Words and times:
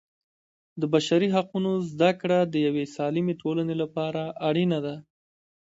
د 0.79 0.83
بشري 0.93 1.27
حقونو 1.35 1.71
زده 1.91 2.11
کړه 2.21 2.39
د 2.43 2.55
یوې 2.67 2.85
سالمې 2.95 3.33
ټولنې 3.41 3.75
لپاره 3.81 4.21
اړینه 4.47 4.79
ده. 4.85 4.95